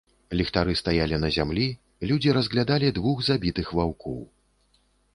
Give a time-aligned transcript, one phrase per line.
[0.39, 1.67] Ліхтары стаялі на зямлі,
[2.13, 4.21] людзі разглядалі двух забітых ваўкоў.